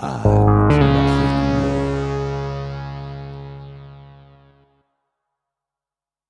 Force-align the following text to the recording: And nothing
And 0.00 0.24
nothing 0.24 0.27